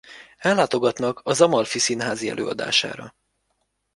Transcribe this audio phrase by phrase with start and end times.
[0.37, 3.15] Ellátogatnak az Amalfi színházi előadására.